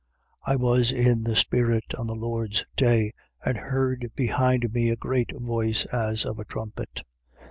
1:10. 0.47 0.51
I 0.51 0.55
was 0.55 0.91
in 0.91 1.21
the 1.25 1.35
spirit 1.35 1.93
on 1.93 2.07
the 2.07 2.15
Lord's 2.15 2.65
day 2.75 3.13
and 3.45 3.55
heard 3.55 4.09
behind 4.15 4.73
me 4.73 4.89
a 4.89 4.95
great 4.95 5.29
voice, 5.39 5.85
as 5.93 6.25
of 6.25 6.39
a 6.39 6.45
trumpet, 6.45 7.03
1:11. 7.05 7.05